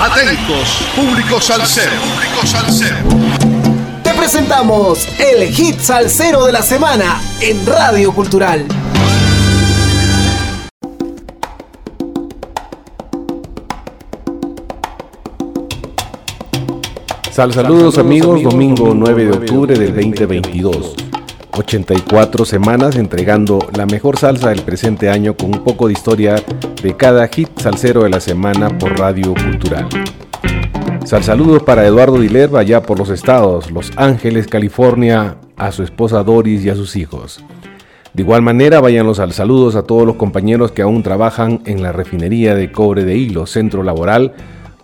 Atentos, 0.00 0.78
público 0.94 1.40
salsero. 1.40 1.90
Público 1.90 2.46
salsero. 2.46 2.98
Te 4.04 4.14
presentamos 4.14 5.08
el 5.18 5.48
hit 5.48 5.80
salsero 5.80 6.46
de 6.46 6.52
la 6.52 6.62
semana 6.62 7.20
en 7.40 7.66
Radio 7.66 8.12
Cultural. 8.12 8.64
Sal 17.32 17.52
saludos 17.52 17.98
amigos, 17.98 18.40
domingo 18.44 18.94
9 18.94 19.24
de 19.24 19.30
octubre 19.32 19.76
del 19.76 19.96
2022. 19.96 21.07
84 21.58 22.44
semanas 22.44 22.94
entregando 22.94 23.58
la 23.76 23.84
mejor 23.84 24.16
salsa 24.16 24.50
del 24.50 24.62
presente 24.62 25.10
año 25.10 25.36
con 25.36 25.46
un 25.46 25.64
poco 25.64 25.88
de 25.88 25.92
historia 25.92 26.36
de 26.82 26.96
cada 26.96 27.26
hit 27.26 27.48
salsero 27.58 28.04
de 28.04 28.10
la 28.10 28.20
semana 28.20 28.78
por 28.78 28.96
Radio 28.96 29.34
Cultural. 29.34 29.88
Sal 31.04 31.24
saludos 31.24 31.64
para 31.64 31.84
Eduardo 31.84 32.20
Dilerva 32.20 32.60
allá 32.60 32.82
por 32.82 32.98
los 32.98 33.10
estados, 33.10 33.72
Los 33.72 33.90
Ángeles, 33.96 34.46
California, 34.46 35.38
a 35.56 35.72
su 35.72 35.82
esposa 35.82 36.22
Doris 36.22 36.64
y 36.64 36.70
a 36.70 36.76
sus 36.76 36.94
hijos. 36.94 37.42
De 38.14 38.22
igual 38.22 38.42
manera, 38.42 38.80
vayan 38.80 39.06
los 39.06 39.18
al 39.18 39.32
saludos 39.32 39.74
a 39.74 39.82
todos 39.82 40.06
los 40.06 40.16
compañeros 40.16 40.70
que 40.70 40.82
aún 40.82 41.02
trabajan 41.02 41.62
en 41.66 41.82
la 41.82 41.90
refinería 41.90 42.54
de 42.54 42.70
cobre 42.70 43.04
de 43.04 43.16
hilo, 43.16 43.46
centro 43.46 43.82
laboral, 43.82 44.32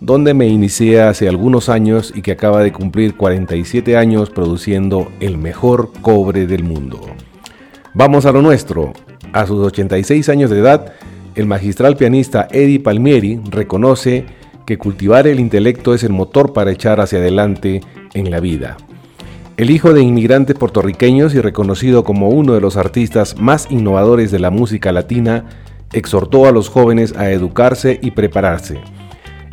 donde 0.05 0.35
me 0.35 0.47
inicié 0.47 1.01
hace 1.01 1.27
algunos 1.27 1.67
años 1.67 2.13
y 2.15 2.21
que 2.21 2.31
acaba 2.31 2.61
de 2.61 2.71
cumplir 2.71 3.17
47 3.17 3.97
años 3.97 4.29
produciendo 4.29 5.11
el 5.19 5.39
mejor 5.39 5.91
cobre 6.01 6.45
del 6.45 6.63
mundo. 6.63 7.01
Vamos 7.95 8.27
a 8.27 8.31
lo 8.31 8.43
nuestro. 8.43 8.93
A 9.33 9.47
sus 9.47 9.65
86 9.65 10.29
años 10.29 10.51
de 10.51 10.59
edad, 10.59 10.93
el 11.33 11.47
magistral 11.47 11.97
pianista 11.97 12.47
Eddie 12.51 12.79
Palmieri 12.79 13.41
reconoce 13.49 14.25
que 14.67 14.77
cultivar 14.77 15.25
el 15.25 15.39
intelecto 15.39 15.95
es 15.95 16.03
el 16.03 16.13
motor 16.13 16.53
para 16.53 16.71
echar 16.71 17.01
hacia 17.01 17.17
adelante 17.17 17.81
en 18.13 18.29
la 18.29 18.39
vida. 18.39 18.77
El 19.57 19.71
hijo 19.71 19.91
de 19.91 20.03
inmigrantes 20.03 20.55
puertorriqueños 20.55 21.33
y 21.33 21.41
reconocido 21.41 22.03
como 22.03 22.29
uno 22.29 22.53
de 22.53 22.61
los 22.61 22.77
artistas 22.77 23.37
más 23.39 23.71
innovadores 23.71 24.29
de 24.29 24.37
la 24.37 24.51
música 24.51 24.91
latina, 24.91 25.45
exhortó 25.93 26.45
a 26.45 26.51
los 26.51 26.69
jóvenes 26.69 27.15
a 27.17 27.31
educarse 27.31 27.99
y 28.03 28.11
prepararse 28.11 28.79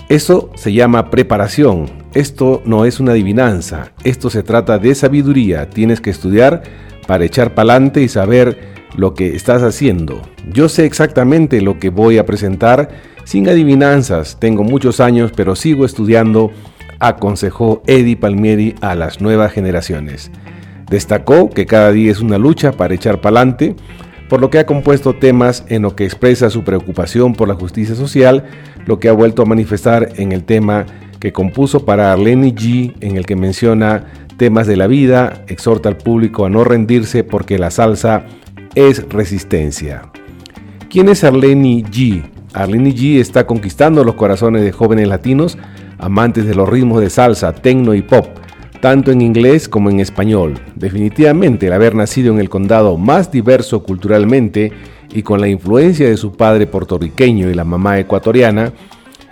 eso 0.09 0.51
se 0.55 0.73
llama 0.73 1.11
preparación. 1.11 1.87
Esto 2.15 2.63
no 2.65 2.85
es 2.85 3.01
una 3.01 3.13
adivinanza. 3.13 3.93
Esto 4.05 4.31
se 4.31 4.43
trata 4.43 4.79
de 4.79 4.95
sabiduría. 4.95 5.71
Tienes 5.71 6.01
que 6.01 6.11
estudiar 6.11 6.63
para 7.07 7.25
echar 7.25 7.55
pa'lante 7.55 8.03
y 8.03 8.09
saber 8.09 8.73
lo 8.97 9.15
que 9.15 9.35
estás 9.35 9.63
haciendo. 9.63 10.21
Yo 10.53 10.69
sé 10.69 10.85
exactamente 10.85 11.63
lo 11.63 11.79
que 11.79 11.91
voy 11.91 12.19
a 12.19 12.27
presentar 12.27 12.91
sin 13.25 13.49
adivinanzas. 13.49 14.39
Tengo 14.39 14.65
muchos 14.65 15.01
años, 15.01 15.33
pero 15.35 15.57
sigo 15.57 15.85
estudiando, 15.85 16.51
aconsejó 16.99 17.83
Eddie 17.87 18.17
Palmieri 18.17 18.75
a 18.81 18.95
las 18.95 19.21
nuevas 19.21 19.53
generaciones. 19.53 20.31
Destacó 20.91 21.49
que 21.49 21.65
cada 21.65 21.91
día 21.91 22.13
es 22.13 22.21
una 22.21 22.37
lucha 22.37 22.73
para 22.73 22.95
echar 22.95 23.21
pa'lante 23.21 23.77
por 24.33 24.41
lo 24.41 24.49
que 24.49 24.59
ha 24.59 24.65
compuesto 24.65 25.13
temas 25.13 25.63
en 25.69 25.83
lo 25.83 25.95
que 25.95 26.07
expresa 26.07 26.49
su 26.49 26.65
preocupación 26.65 27.35
por 27.35 27.49
la 27.49 27.55
justicia 27.55 27.95
social, 27.95 28.47
lo 28.87 28.99
que 28.99 29.11
ha 29.11 29.13
vuelto 29.13 29.43
a 29.43 29.45
manifestar 29.45 30.09
en 30.17 30.33
el 30.33 30.45
tema 30.45 30.87
que 31.21 31.35
compuso 31.35 31.85
para 31.85 32.15
Arlene 32.15 32.55
G, 32.55 32.95
en 33.03 33.19
el 33.19 33.27
que 33.27 33.37
menciona 33.37 34.07
temas 34.39 34.67
de 34.67 34.79
la 34.79 34.87
vida, 34.87 35.45
exhorta 35.49 35.91
al 35.91 35.99
público 35.99 36.47
a 36.47 36.49
no 36.49 36.65
rendirse 36.65 37.25
porque 37.25 37.59
la 37.59 37.71
salsa 37.71 38.25
es 38.75 39.07
resistencia. 39.11 40.11
¿Quién 40.89 41.11
es 41.11 41.25
Arlene 41.25 41.85
G? 41.85 42.25
Arlene 42.55 42.95
G 42.95 43.21
está 43.21 43.47
conquistando 43.47 44.03
los 44.03 44.15
corazones 44.15 44.63
de 44.63 44.73
jóvenes 44.73 45.09
latinos, 45.09 45.59
amantes 45.99 46.47
de 46.47 46.55
los 46.55 46.67
ritmos 46.67 47.03
de 47.03 47.11
salsa, 47.11 47.53
tecno 47.53 47.93
y 47.93 48.01
pop, 48.01 48.29
tanto 48.83 49.13
en 49.13 49.23
inglés 49.23 49.69
como 49.69 49.91
en 49.91 50.01
español. 50.01 50.59
Definitivamente 50.75 51.69
el 51.69 51.73
haber 51.73 51.95
nacido 51.95 52.35
en 52.35 52.41
el 52.41 52.51
condado 52.51 52.99
más 52.99 53.31
diverso 53.31 53.85
culturalmente 53.85 54.73
y 55.15 55.23
con 55.23 55.41
la 55.41 55.47
influencia 55.47 56.09
de 56.09 56.17
su 56.17 56.33
padre 56.33 56.67
puertorriqueño 56.67 57.49
y 57.49 57.55
la 57.55 57.63
mamá 57.63 58.01
ecuatoriana, 58.01 58.73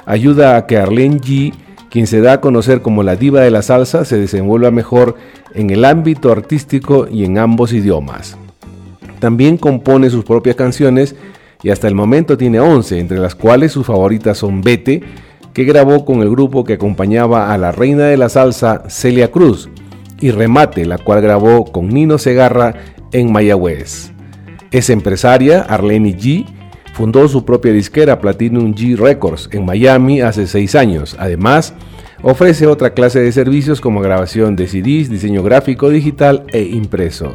ayuda 0.06 0.56
a 0.56 0.66
que 0.66 0.78
Arlene 0.78 1.16
G., 1.16 1.52
quien 1.90 2.06
se 2.06 2.20
da 2.20 2.34
a 2.34 2.40
conocer 2.40 2.80
como 2.80 3.02
la 3.02 3.16
diva 3.16 3.40
de 3.40 3.50
la 3.50 3.62
salsa, 3.62 4.04
se 4.04 4.18
desenvuelva 4.18 4.70
mejor 4.70 5.16
en 5.52 5.70
el 5.70 5.84
ámbito 5.84 6.30
artístico 6.30 7.08
y 7.10 7.24
en 7.24 7.36
ambos 7.36 7.72
idiomas. 7.72 8.38
También 9.18 9.56
compone 9.56 10.10
sus 10.10 10.24
propias 10.24 10.54
canciones 10.54 11.16
y 11.64 11.70
hasta 11.70 11.88
el 11.88 11.96
momento 11.96 12.36
tiene 12.36 12.60
11, 12.60 13.00
entre 13.00 13.18
las 13.18 13.34
cuales 13.34 13.72
sus 13.72 13.84
favoritas 13.84 14.38
son 14.38 14.62
Vete, 14.62 15.02
que 15.52 15.64
grabó 15.64 16.04
con 16.04 16.22
el 16.22 16.30
grupo 16.30 16.64
que 16.64 16.74
acompañaba 16.74 17.52
a 17.52 17.58
la 17.58 17.72
reina 17.72 18.04
de 18.04 18.16
la 18.16 18.28
salsa 18.28 18.84
Celia 18.88 19.30
Cruz, 19.30 19.68
y 20.20 20.30
Remate, 20.30 20.84
la 20.84 20.98
cual 20.98 21.22
grabó 21.22 21.64
con 21.64 21.88
Nino 21.88 22.18
Segarra 22.18 22.74
en 23.12 23.32
Mayagüez. 23.32 24.12
Es 24.70 24.90
empresaria, 24.90 25.62
Arlene 25.62 26.16
G. 26.16 26.46
Fundó 26.92 27.26
su 27.28 27.44
propia 27.44 27.72
disquera 27.72 28.20
Platinum 28.20 28.74
G 28.74 28.96
Records 28.96 29.48
en 29.52 29.64
Miami 29.64 30.20
hace 30.20 30.46
seis 30.46 30.74
años. 30.74 31.16
Además, 31.18 31.72
ofrece 32.22 32.66
otra 32.66 32.92
clase 32.92 33.20
de 33.20 33.32
servicios 33.32 33.80
como 33.80 34.00
grabación 34.00 34.54
de 34.56 34.66
CDs, 34.66 35.08
diseño 35.08 35.42
gráfico 35.42 35.88
digital 35.88 36.44
e 36.52 36.62
impreso. 36.62 37.34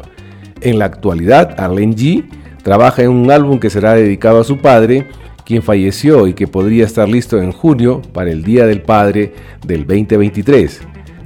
En 0.60 0.78
la 0.78 0.84
actualidad, 0.84 1.58
Arlene 1.58 1.96
G 1.96 2.24
trabaja 2.62 3.02
en 3.02 3.10
un 3.10 3.30
álbum 3.30 3.58
que 3.58 3.70
será 3.70 3.94
dedicado 3.94 4.40
a 4.40 4.44
su 4.44 4.58
padre 4.58 5.08
quien 5.46 5.62
falleció 5.62 6.26
y 6.26 6.34
que 6.34 6.48
podría 6.48 6.84
estar 6.84 7.08
listo 7.08 7.40
en 7.40 7.52
junio 7.52 8.02
para 8.12 8.32
el 8.32 8.42
Día 8.42 8.66
del 8.66 8.82
Padre 8.82 9.32
del 9.64 9.86
2023. 9.86 10.80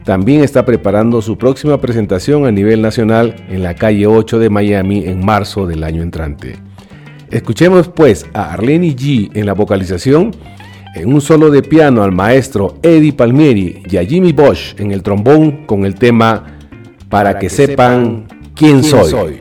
También 0.05 0.45
está 0.45 0.67
preparando 0.67 1.23
su 1.23 1.39
próxima 1.39 1.81
presentación 1.81 2.45
a 2.45 2.53
nivel 2.53 2.83
nacional 2.83 3.35
en 3.49 3.63
la 3.63 3.75
calle 3.75 4.07
8 4.07 4.39
de 4.39 4.51
Miami 4.51 5.05
en 5.07 5.25
marzo 5.25 5.67
del 5.67 5.83
año 5.83 6.03
entrante. 6.03 6.57
Escuchemos 7.31 7.89
pues 7.89 8.27
a 8.35 8.53
Arlene 8.53 8.95
G 8.95 9.31
en 9.35 9.47
la 9.47 9.55
vocalización, 9.55 10.33
en 10.95 11.15
un 11.15 11.23
solo 11.23 11.51
de 11.51 11.63
piano 11.63 12.03
al 12.03 12.13
maestro 12.13 12.77
Eddie 12.83 13.15
Palmieri 13.15 13.83
y 13.89 13.97
a 13.97 14.05
Jimmy 14.05 14.33
Bosch 14.33 14.79
en 14.79 14.91
el 14.93 15.03
trombón 15.03 15.65
con 15.65 15.87
el 15.87 15.95
tema 15.95 16.59
Para, 17.09 17.39
que, 17.39 17.49
sepan 17.49 18.27
quién, 18.55 18.85
soy. 18.85 19.39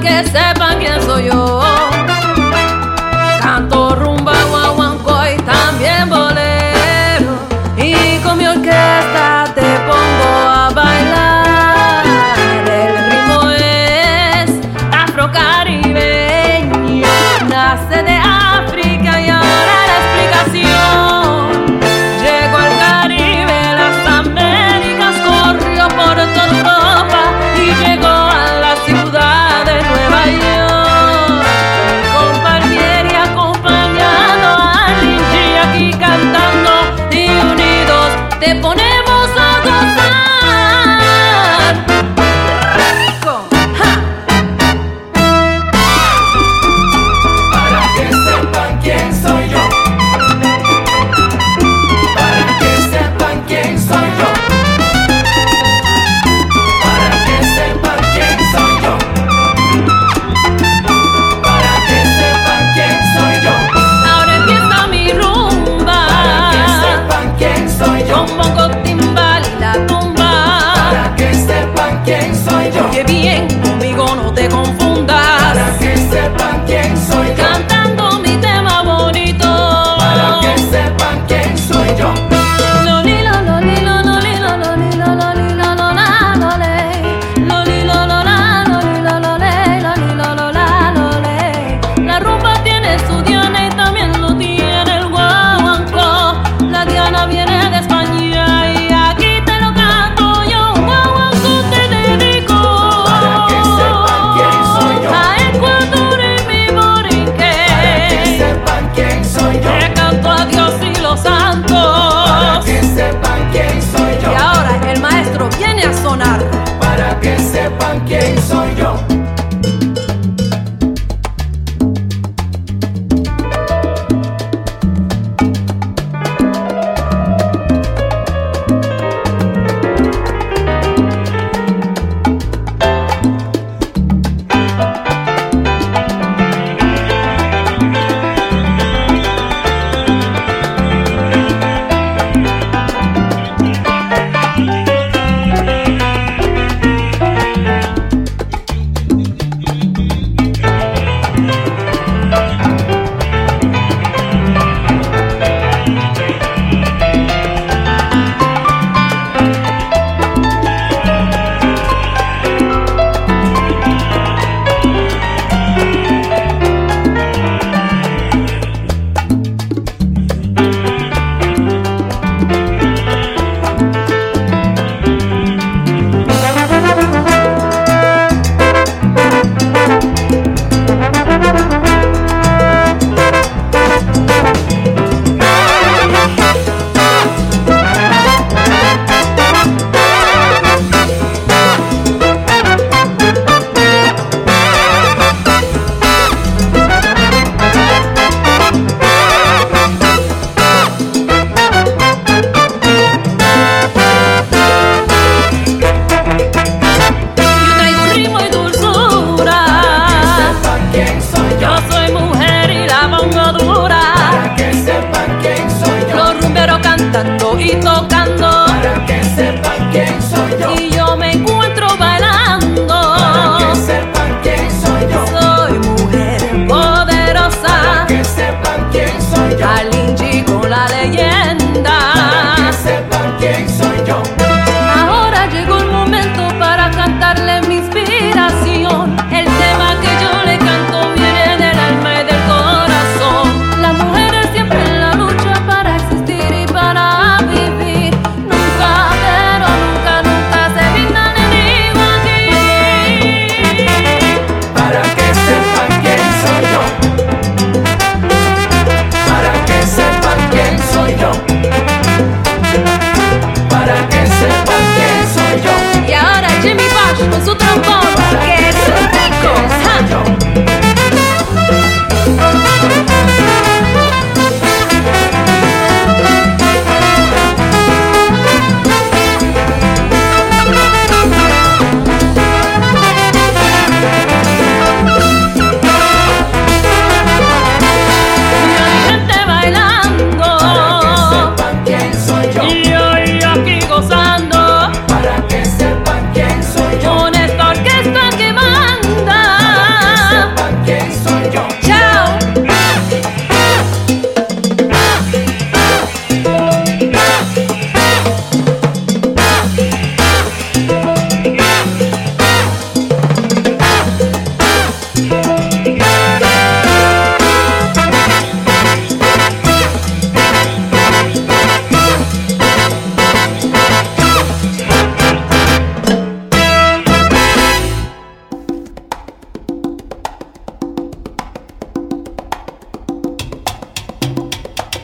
que 0.00 0.24
sepan 0.26 0.78
quién 0.78 1.02
soy 1.02 1.26
yo. 1.26 1.67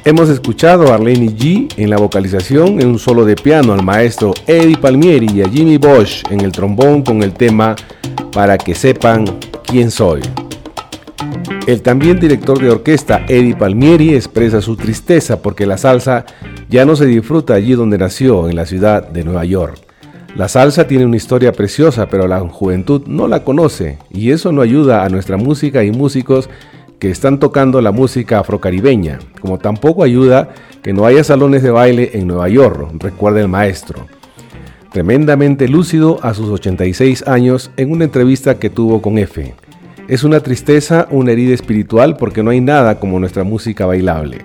Hemos 0.06 0.28
escuchado 0.28 0.88
a 0.88 0.96
Arlene 0.96 1.34
G 1.34 1.66
en 1.78 1.88
la 1.88 1.96
vocalización 1.96 2.78
en 2.78 2.88
un 2.88 2.99
solo 2.99 3.25
de 3.25 3.37
piano, 3.37 3.73
al 3.73 3.82
maestro 3.82 4.34
Eddie 4.46 4.76
Palmieri 4.76 5.28
y 5.34 5.40
a 5.40 5.49
Jimmy 5.49 5.78
Bosch 5.78 6.30
en 6.30 6.42
el 6.42 6.52
trombón 6.52 7.02
con 7.02 7.23
el 7.23 7.32
tema 7.32 7.75
Para 8.30 8.58
que 8.58 8.75
sepan 8.75 9.25
quién 9.66 9.90
soy. 9.90 10.20
El 11.66 11.80
también 11.80 12.20
director 12.20 12.61
de 12.61 12.68
orquesta 12.68 13.25
Eddie 13.28 13.56
Palmieri 13.56 14.14
expresa 14.14 14.61
su 14.61 14.76
tristeza 14.76 15.40
porque 15.40 15.64
la 15.64 15.78
salsa 15.78 16.26
ya 16.68 16.84
no 16.84 16.96
se 16.96 17.06
disfruta 17.06 17.54
allí 17.54 17.73
donde 17.73 17.96
nació, 17.96 18.50
en 18.50 18.56
la 18.56 18.66
ciudad 18.66 19.08
de 19.08 19.25
Nueva 19.25 19.46
York. 19.46 19.78
La 20.37 20.49
salsa 20.49 20.87
tiene 20.87 21.06
una 21.06 21.16
historia 21.16 21.52
preciosa, 21.52 22.11
pero 22.11 22.28
la 22.28 22.40
juventud 22.40 23.06
no 23.06 23.26
la 23.26 23.42
conoce 23.42 23.96
y 24.11 24.32
eso 24.32 24.52
no 24.52 24.61
ayuda 24.61 25.02
a 25.02 25.08
nuestra 25.08 25.38
música 25.38 25.82
y 25.82 25.92
músicos 25.92 26.50
que 26.98 27.10
están 27.10 27.38
tocando 27.38 27.80
la 27.80 27.92
música 27.92 28.38
afrocaribeña, 28.38 29.18
como 29.40 29.58
tampoco 29.58 30.02
ayuda 30.02 30.50
que 30.82 30.92
no 30.92 31.06
haya 31.06 31.24
salones 31.24 31.62
de 31.62 31.70
baile 31.70 32.10
en 32.14 32.26
Nueva 32.26 32.48
York, 32.48 32.90
recuerda 32.98 33.40
el 33.40 33.48
maestro. 33.48 34.06
Tremendamente 34.92 35.66
lúcido 35.66 36.20
a 36.22 36.34
sus 36.34 36.48
86 36.50 37.26
años 37.26 37.70
en 37.76 37.90
una 37.90 38.04
entrevista 38.04 38.58
que 38.58 38.70
tuvo 38.70 39.02
con 39.02 39.18
F. 39.18 39.54
Es 40.06 40.22
una 40.22 40.40
tristeza, 40.40 41.08
una 41.10 41.32
herida 41.32 41.54
espiritual 41.54 42.16
porque 42.16 42.42
no 42.42 42.50
hay 42.50 42.60
nada 42.60 43.00
como 43.00 43.18
nuestra 43.18 43.42
música 43.42 43.86
bailable. 43.86 44.42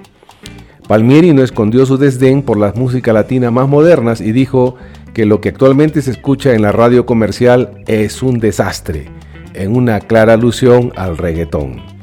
Palmieri 0.88 1.34
no 1.34 1.44
escondió 1.44 1.86
su 1.86 1.98
desdén 1.98 2.41
por 2.41 2.58
la 2.58 2.74
música 2.74 3.13
latina 3.13 3.51
más 3.51 3.70
modernas 3.70 4.22
y 4.22 4.32
dijo 4.32 4.75
que 5.13 5.27
lo 5.27 5.39
que 5.39 5.50
actualmente 5.50 6.01
se 6.01 6.10
escucha 6.10 6.53
en 6.53 6.63
la 6.63 6.72
radio 6.72 7.06
comercial 7.06 7.84
es 7.86 8.24
un 8.24 8.39
desastre, 8.39 9.06
en 9.53 9.75
una 9.75 10.00
clara 10.00 10.34
alusión 10.34 10.91
al 10.96 11.18
reggaetón. 11.18 11.99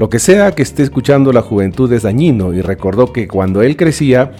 Lo 0.00 0.08
que 0.08 0.18
sea 0.18 0.52
que 0.52 0.62
esté 0.62 0.82
escuchando 0.82 1.30
la 1.30 1.42
juventud 1.42 1.92
es 1.92 2.04
dañino 2.04 2.54
y 2.54 2.62
recordó 2.62 3.12
que 3.12 3.28
cuando 3.28 3.60
él 3.60 3.76
crecía, 3.76 4.32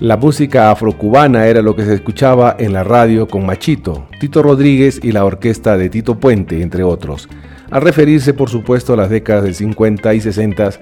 la 0.00 0.18
música 0.18 0.70
afrocubana 0.70 1.46
era 1.46 1.62
lo 1.62 1.74
que 1.74 1.86
se 1.86 1.94
escuchaba 1.94 2.54
en 2.58 2.74
la 2.74 2.84
radio 2.84 3.26
con 3.26 3.46
Machito, 3.46 4.06
Tito 4.20 4.42
Rodríguez 4.42 5.00
y 5.02 5.12
la 5.12 5.24
orquesta 5.24 5.78
de 5.78 5.88
Tito 5.88 6.20
Puente, 6.20 6.60
entre 6.60 6.84
otros, 6.84 7.30
al 7.70 7.80
referirse 7.80 8.34
por 8.34 8.50
supuesto 8.50 8.92
a 8.92 8.98
las 8.98 9.08
décadas 9.08 9.44
del 9.44 9.54
50 9.54 10.12
y 10.12 10.20
60 10.20 10.72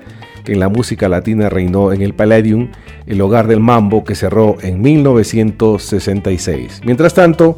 que 0.43 0.55
en 0.55 0.59
la 0.59 0.69
música 0.69 1.09
latina 1.09 1.49
reinó 1.49 1.93
en 1.93 2.03
el 2.03 2.13
Palladium, 2.13 2.73
el 3.07 3.21
hogar 3.21 3.47
del 3.47 3.61
mambo 3.61 4.03
que 4.03 4.17
cerró 4.17 4.57
en 4.61 4.83
1966. 4.83 6.81
Mientras 6.85 7.15
tanto, 7.15 7.57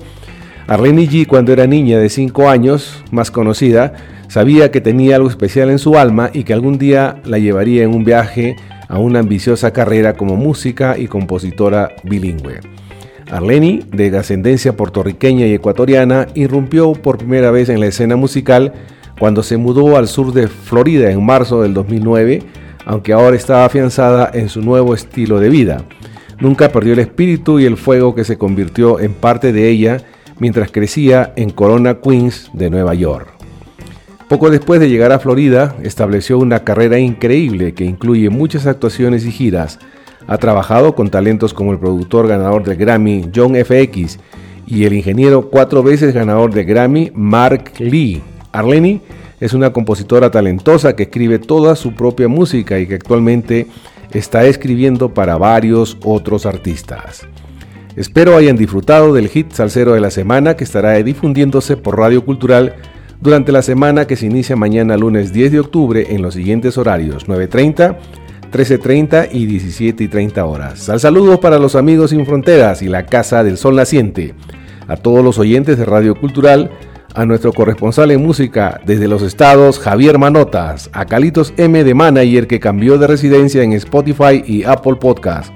Arlene 0.66 1.08
G, 1.08 1.26
cuando 1.26 1.52
era 1.52 1.66
niña 1.66 1.98
de 1.98 2.08
5 2.08 2.48
años, 2.48 3.02
más 3.10 3.30
conocida, 3.30 3.94
sabía 4.28 4.70
que 4.70 4.80
tenía 4.80 5.16
algo 5.16 5.28
especial 5.28 5.70
en 5.70 5.78
su 5.78 5.96
alma 5.96 6.30
y 6.32 6.44
que 6.44 6.52
algún 6.52 6.78
día 6.78 7.20
la 7.24 7.38
llevaría 7.38 7.82
en 7.82 7.94
un 7.94 8.04
viaje 8.04 8.56
a 8.88 8.98
una 8.98 9.20
ambiciosa 9.20 9.72
carrera 9.72 10.14
como 10.14 10.36
música 10.36 10.96
y 10.98 11.06
compositora 11.06 11.90
bilingüe. 12.04 12.60
Arlene, 13.30 13.84
de 13.90 14.16
ascendencia 14.16 14.76
puertorriqueña 14.76 15.46
y 15.46 15.54
ecuatoriana, 15.54 16.26
irrumpió 16.34 16.92
por 16.92 17.18
primera 17.18 17.50
vez 17.50 17.68
en 17.68 17.80
la 17.80 17.86
escena 17.86 18.16
musical 18.16 18.72
cuando 19.18 19.42
se 19.42 19.56
mudó 19.56 19.96
al 19.96 20.08
sur 20.08 20.32
de 20.32 20.48
Florida 20.48 21.10
en 21.10 21.24
marzo 21.24 21.62
del 21.62 21.74
2009 21.74 22.42
aunque 22.84 23.12
ahora 23.12 23.36
estaba 23.36 23.64
afianzada 23.64 24.30
en 24.32 24.48
su 24.48 24.60
nuevo 24.60 24.94
estilo 24.94 25.40
de 25.40 25.48
vida. 25.48 25.84
Nunca 26.40 26.70
perdió 26.70 26.92
el 26.92 26.98
espíritu 26.98 27.60
y 27.60 27.64
el 27.66 27.76
fuego 27.76 28.14
que 28.14 28.24
se 28.24 28.38
convirtió 28.38 28.98
en 28.98 29.14
parte 29.14 29.52
de 29.52 29.68
ella 29.68 29.98
mientras 30.38 30.70
crecía 30.70 31.32
en 31.36 31.50
Corona 31.50 32.00
Queens 32.00 32.50
de 32.52 32.70
Nueva 32.70 32.94
York. 32.94 33.28
Poco 34.28 34.48
después 34.48 34.80
de 34.80 34.88
llegar 34.88 35.12
a 35.12 35.18
Florida, 35.18 35.76
estableció 35.82 36.38
una 36.38 36.64
carrera 36.64 36.98
increíble 36.98 37.74
que 37.74 37.84
incluye 37.84 38.30
muchas 38.30 38.66
actuaciones 38.66 39.26
y 39.26 39.30
giras. 39.30 39.78
Ha 40.26 40.38
trabajado 40.38 40.94
con 40.94 41.10
talentos 41.10 41.52
como 41.52 41.72
el 41.72 41.78
productor 41.78 42.28
ganador 42.28 42.64
del 42.64 42.76
Grammy 42.76 43.30
John 43.34 43.54
FX 43.54 44.18
y 44.66 44.84
el 44.84 44.94
ingeniero 44.94 45.50
cuatro 45.50 45.82
veces 45.82 46.14
ganador 46.14 46.52
del 46.54 46.64
Grammy 46.64 47.12
Mark 47.14 47.72
Lee. 47.78 48.22
Arlene 48.52 49.02
es 49.38 49.52
una 49.52 49.72
compositora 49.72 50.30
talentosa 50.30 50.96
que 50.96 51.02
escribe 51.02 51.38
toda 51.38 51.76
su 51.76 51.94
propia 51.94 52.28
música 52.28 52.78
y 52.78 52.86
que 52.86 52.94
actualmente 52.94 53.66
está 54.12 54.44
escribiendo 54.44 55.12
para 55.12 55.36
varios 55.36 55.98
otros 56.04 56.46
artistas. 56.46 57.26
Espero 57.96 58.36
hayan 58.36 58.56
disfrutado 58.56 59.12
del 59.12 59.28
hit 59.28 59.52
salsero 59.52 59.92
de 59.92 60.00
la 60.00 60.10
semana 60.10 60.56
que 60.56 60.64
estará 60.64 60.94
difundiéndose 60.94 61.76
por 61.76 61.98
Radio 61.98 62.24
Cultural 62.24 62.74
durante 63.20 63.52
la 63.52 63.60
semana 63.60 64.06
que 64.06 64.16
se 64.16 64.26
inicia 64.26 64.56
mañana 64.56 64.96
lunes 64.96 65.32
10 65.32 65.52
de 65.52 65.60
octubre 65.60 66.06
en 66.08 66.22
los 66.22 66.32
siguientes 66.34 66.78
horarios 66.78 67.26
9.30, 67.28 67.96
13.30 68.50 69.28
y 69.32 69.46
17.30 69.46 70.38
horas. 70.42 70.78
Sal 70.80 71.00
saludos 71.00 71.38
para 71.38 71.58
los 71.58 71.76
amigos 71.76 72.10
sin 72.10 72.24
fronteras 72.24 72.80
y 72.80 72.88
la 72.88 73.04
Casa 73.04 73.44
del 73.44 73.58
Sol 73.58 73.76
Naciente. 73.76 74.34
A 74.88 74.96
todos 74.96 75.22
los 75.22 75.38
oyentes 75.38 75.76
de 75.76 75.84
Radio 75.84 76.14
Cultural, 76.14 76.70
a 77.14 77.26
nuestro 77.26 77.52
corresponsal 77.52 78.10
en 78.10 78.22
música 78.22 78.80
desde 78.86 79.06
los 79.06 79.22
estados, 79.22 79.78
Javier 79.78 80.18
Manotas, 80.18 80.88
a 80.94 81.04
Calitos 81.04 81.52
M 81.58 81.84
de 81.84 81.94
Manager 81.94 82.46
que 82.46 82.58
cambió 82.58 82.96
de 82.96 83.06
residencia 83.06 83.62
en 83.62 83.74
Spotify 83.74 84.42
y 84.46 84.64
Apple 84.64 84.96
Podcast, 84.96 85.52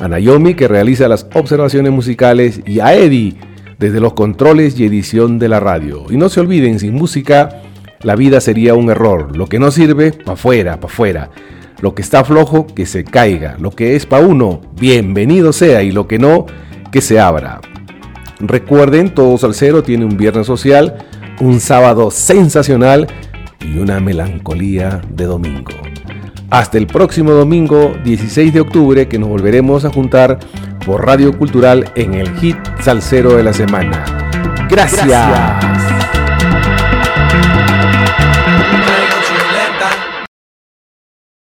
a 0.00 0.08
Naomi 0.08 0.54
que 0.54 0.66
realiza 0.66 1.08
las 1.08 1.26
observaciones 1.34 1.92
musicales 1.92 2.60
y 2.66 2.80
a 2.80 2.94
Eddie 2.94 3.36
desde 3.78 4.00
los 4.00 4.14
controles 4.14 4.78
y 4.78 4.84
edición 4.84 5.38
de 5.38 5.48
la 5.48 5.60
radio. 5.60 6.06
Y 6.10 6.16
no 6.16 6.28
se 6.28 6.40
olviden, 6.40 6.78
sin 6.78 6.94
música 6.94 7.62
la 8.02 8.16
vida 8.16 8.40
sería 8.40 8.74
un 8.74 8.90
error. 8.90 9.36
Lo 9.36 9.46
que 9.46 9.58
no 9.58 9.70
sirve, 9.70 10.12
pa' 10.12 10.36
fuera, 10.36 10.80
pa' 10.80 10.88
fuera. 10.88 11.30
Lo 11.82 11.94
que 11.94 12.02
está 12.02 12.24
flojo, 12.24 12.66
que 12.66 12.86
se 12.86 13.04
caiga. 13.04 13.56
Lo 13.60 13.70
que 13.70 13.94
es 13.94 14.06
pa' 14.06 14.20
uno, 14.20 14.62
bienvenido 14.80 15.52
sea. 15.52 15.82
Y 15.82 15.92
lo 15.92 16.08
que 16.08 16.18
no, 16.18 16.46
que 16.90 17.02
se 17.02 17.20
abra. 17.20 17.60
Recuerden, 18.38 19.14
todo 19.14 19.36
salsero 19.36 19.82
tiene 19.82 20.06
un 20.06 20.16
viernes 20.16 20.46
social, 20.46 20.96
un 21.40 21.60
sábado 21.60 22.10
sensacional 22.10 23.06
y 23.60 23.78
una 23.78 24.00
melancolía 24.00 25.02
de 25.10 25.24
domingo. 25.26 25.89
Hasta 26.50 26.78
el 26.78 26.88
próximo 26.88 27.30
domingo 27.30 27.96
16 28.02 28.52
de 28.52 28.60
octubre 28.60 29.06
que 29.08 29.18
nos 29.18 29.28
volveremos 29.28 29.84
a 29.84 29.90
juntar 29.90 30.38
por 30.84 31.06
Radio 31.06 31.36
Cultural 31.36 31.92
en 31.94 32.14
el 32.14 32.28
hit 32.38 32.56
salsero 32.82 33.36
de 33.36 33.44
la 33.44 33.52
semana. 33.52 34.04
Gracias. 34.68 35.79